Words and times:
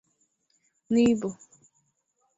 Nibo 0.93 1.29